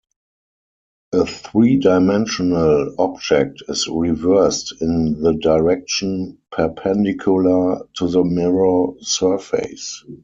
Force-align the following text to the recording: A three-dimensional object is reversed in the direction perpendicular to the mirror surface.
A 1.13 1.27
three-dimensional 1.27 2.95
object 2.97 3.61
is 3.69 3.87
reversed 3.87 4.73
in 4.81 5.21
the 5.21 5.33
direction 5.35 6.39
perpendicular 6.51 7.87
to 7.97 8.07
the 8.07 8.23
mirror 8.23 8.87
surface. 9.01 10.03